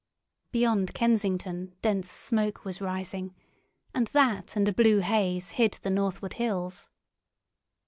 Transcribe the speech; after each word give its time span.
Beyond 0.51 0.95
Kensington 0.95 1.75
dense 1.83 2.09
smoke 2.09 2.65
was 2.65 2.81
rising, 2.81 3.35
and 3.93 4.07
that 4.07 4.55
and 4.55 4.67
a 4.67 4.73
blue 4.73 5.01
haze 5.01 5.51
hid 5.61 5.73
the 5.83 5.91
northward 5.91 6.33
hills. 6.33 6.89